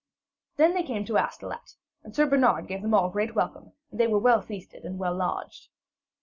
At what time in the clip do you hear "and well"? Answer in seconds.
4.83-5.13